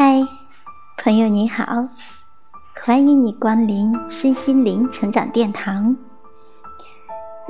[0.00, 0.24] 嗨，
[0.96, 1.88] 朋友你好，
[2.80, 5.96] 欢迎你光临身心灵成长殿堂。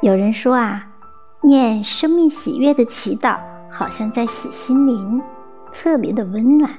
[0.00, 0.86] 有人说啊，
[1.42, 3.38] 念生命喜悦的祈祷，
[3.70, 5.20] 好像在洗心灵，
[5.74, 6.72] 特别的温暖。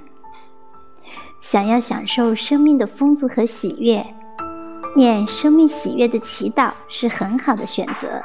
[1.39, 4.03] 想要享受生命的丰足和喜悦，
[4.95, 8.23] 念生命喜悦的祈祷是很好的选择。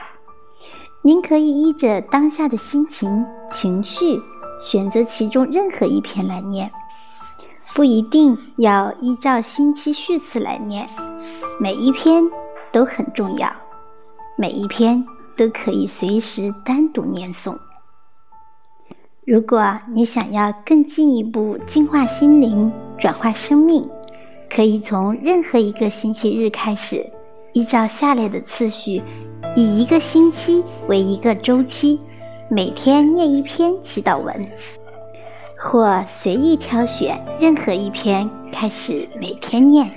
[1.03, 4.19] 您可以依着当下的心情、情绪，
[4.59, 6.73] 选择其中任何一篇来念。
[7.75, 10.89] 不一定要依照星期序次来念，
[11.59, 12.23] 每一篇
[12.71, 13.53] 都很重要，
[14.39, 15.05] 每一篇
[15.37, 17.59] 都可以随时单独念诵。
[19.27, 23.85] 如果你想要更进一步净化心灵、转化生命，
[24.49, 27.05] 可以从任何一个星期日开始，
[27.55, 29.03] 依照下列的次序，
[29.57, 31.99] 以一个星期为一个周期，
[32.49, 34.49] 每天念一篇祈祷文。
[35.65, 39.91] 或随意挑选任何一篇开始每天念，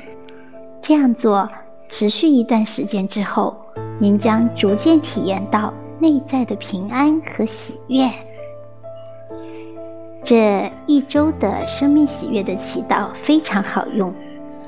[0.82, 1.50] 这样做
[1.90, 3.54] 持续一段时间之后，
[4.00, 8.10] 您将逐渐体验到内在的平安和喜悦。
[10.24, 14.14] 这一周的生命喜悦的祈祷非常好用，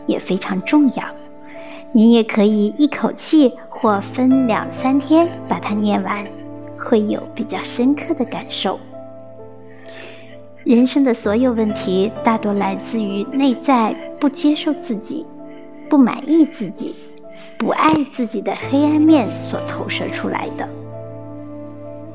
[0.06, 1.04] 也非常重要。
[1.94, 6.26] 您也可以一口气或分两三天把它念完，
[6.78, 8.78] 会有比较深刻的感受。
[10.66, 15.26] 人生的所有问题，大多来自于内在不接受自己、
[15.90, 16.94] 不满意自己、
[17.58, 20.68] 不爱自己的黑暗面所投射出来的。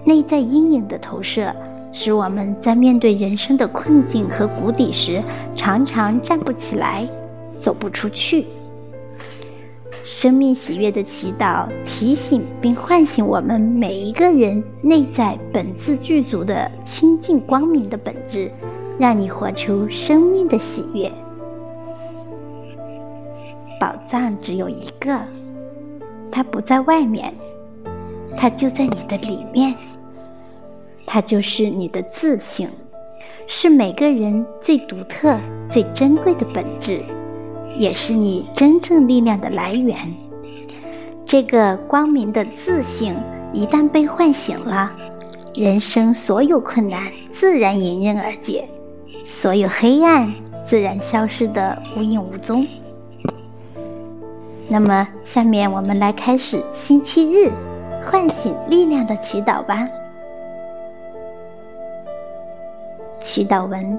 [0.05, 1.57] 内在阴影的投射，
[1.91, 5.23] 使我们在面对人生的困境和谷底时，
[5.57, 7.09] 常常站不起来，
[7.63, 8.45] 走不出去。
[10.05, 18.51] 生命喜悦的祈祷，提醒并唤醒我们每一个人内在本自具足的清净光明的本质，
[18.99, 21.11] 让你活出生命的喜悦。
[23.81, 25.19] 宝藏只有一个，
[26.31, 27.33] 它不在外面，
[28.37, 29.75] 它就在你的里面。
[31.07, 32.69] 它就是你的自信，
[33.47, 35.39] 是每个人最独特、
[35.71, 37.01] 最珍贵的本质。
[37.77, 39.97] 也是你真正力量的来源。
[41.27, 43.15] 这个光明的自信
[43.53, 44.93] 一旦被唤醒了，
[45.55, 48.69] 人生所有困难自然迎刃而解，
[49.25, 50.33] 所有黑暗
[50.65, 52.67] 自然消失的无影无踪。
[54.69, 57.51] 那么，下面我们来开始星期日
[58.03, 59.89] 唤醒力量的祈祷吧。
[63.21, 63.99] 祈祷文，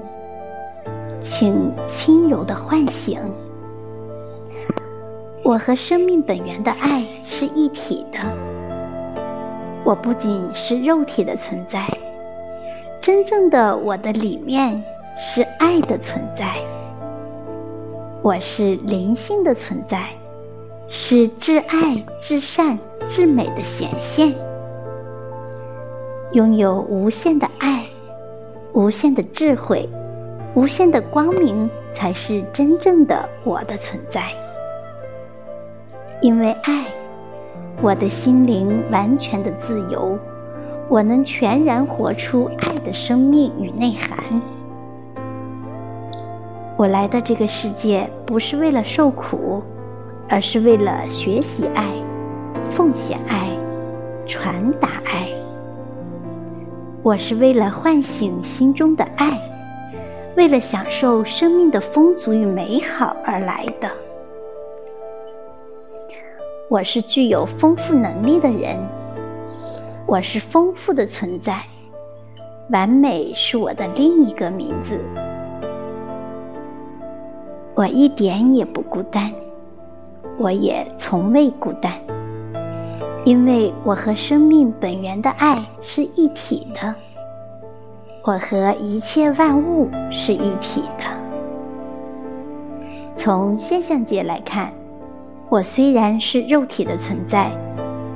[1.20, 3.18] 请轻柔的唤醒。
[5.46, 8.18] 我和生命本源的爱是一体的。
[9.84, 11.88] 我不仅是肉体的存在，
[13.00, 14.82] 真正的我的里面
[15.16, 16.56] 是爱的存在。
[18.22, 20.08] 我是灵性的存在，
[20.88, 22.76] 是至爱、至善、
[23.08, 24.34] 至美的显现。
[26.32, 27.86] 拥有无限的爱、
[28.72, 29.88] 无限的智慧、
[30.56, 34.24] 无限的光明，才是真正的我的存在。
[36.22, 36.86] 因为爱，
[37.82, 40.18] 我的心灵完全的自由，
[40.88, 44.40] 我能全然活出爱的生命与内涵。
[46.76, 49.62] 我来到这个世界不是为了受苦，
[50.28, 51.84] 而是为了学习爱、
[52.72, 53.48] 奉献爱、
[54.26, 55.28] 传达爱。
[57.02, 59.38] 我是为了唤醒心中的爱，
[60.34, 63.88] 为了享受生命的丰足与美好而来的。
[66.68, 68.76] 我是具有丰富能力的人，
[70.04, 71.62] 我是丰富的存在，
[72.70, 74.98] 完美是我的另一个名字。
[77.76, 79.32] 我一点也不孤单，
[80.38, 81.92] 我也从未孤单，
[83.24, 86.92] 因为我和生命本源的爱是一体的，
[88.24, 91.04] 我和一切万物是一体的。
[93.14, 94.72] 从现象界来看。
[95.48, 97.50] 我虽然是肉体的存在，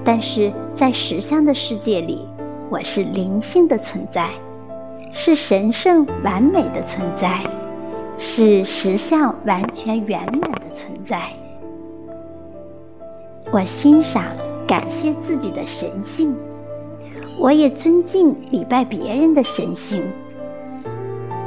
[0.05, 2.27] 但是在实相的世界里，
[2.69, 4.29] 我是灵性的存在，
[5.13, 7.41] 是神圣完美的存在，
[8.19, 11.21] 是实相完全圆满的存在。
[13.53, 14.25] 我欣赏、
[14.67, 16.35] 感谢自己的神性，
[17.39, 20.03] 我也尊敬礼拜别人的神性。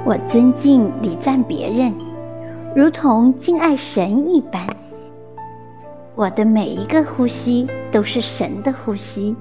[0.06, 1.94] 我尊敬礼赞别人，
[2.74, 4.66] 如同敬爱神一般。
[6.16, 9.36] 我的每一个呼吸都是神的呼吸，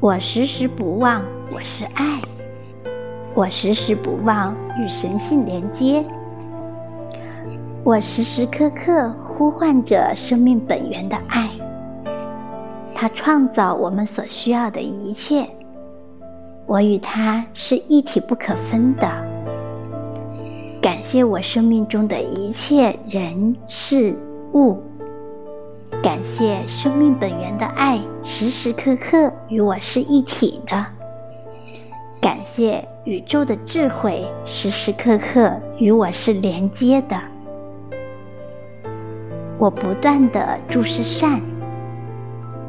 [0.00, 2.22] 我时时不忘我是爱，
[3.34, 6.02] 我时时不忘与神性连接，
[7.84, 11.50] 我时时刻刻呼唤着生命本源的爱，
[12.94, 15.46] 它创造我们所需要的一切。
[16.64, 19.06] 我与它是一体不可分的。
[20.80, 24.16] 感谢我生命中的一切人事
[24.54, 24.82] 物，
[26.06, 30.86] 感谢生命本源的爱时时刻刻与我是一体的。
[32.20, 37.20] 感谢宇宙的智慧时时刻刻与我是连接的。
[39.58, 41.40] 我不断的注视善，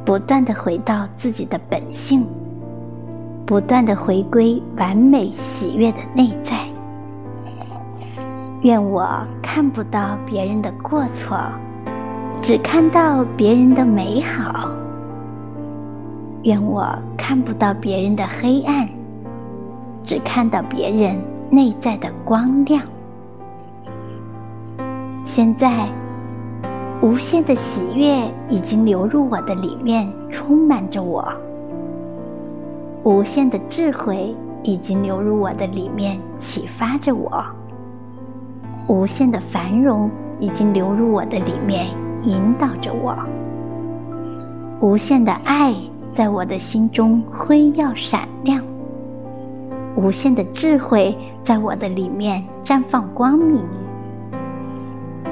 [0.04, 2.28] 不断的回到自己的本性，
[3.46, 6.58] 不断的回归完美喜悦的内在。
[8.64, 9.08] 愿我
[9.44, 11.40] 看不到别人的过错，
[12.42, 14.70] 只看到别人的美好。
[16.44, 16.88] 愿我
[17.18, 18.88] 看不到别人的黑暗，
[20.04, 21.20] 只看到别人
[21.50, 22.82] 内在的光亮。
[25.24, 25.88] 现在。
[27.00, 31.24] 无限的喜悦已经流入我的里面，充满着我；
[33.04, 37.30] 无限的智慧已经流入我的里面，启发着我；
[38.88, 41.86] 无限的繁荣已经流入我的里面，
[42.24, 43.16] 引导着我；
[44.80, 45.76] 无限的爱
[46.14, 48.62] 在我的心中辉耀闪亮；
[49.96, 53.62] 无限的智慧在我的里面绽放光明；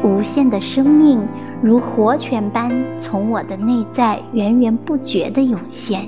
[0.04, 1.26] 无限的生命。
[1.62, 2.70] 如活泉般
[3.02, 6.08] 从我的内在源源不绝的涌现，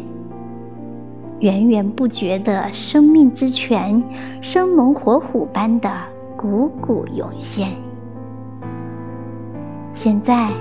[1.39, 4.03] 源源不绝的生命之泉，
[4.41, 5.89] 生龙活虎般的
[6.38, 7.86] 汩汩涌现。
[9.99, 10.51] 现在，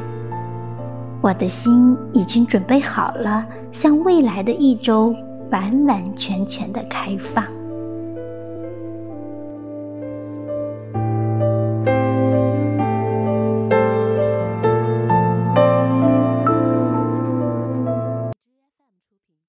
[1.20, 5.14] 我的心已经准备好了，向未来的一周
[5.50, 7.44] 完完全全的开放。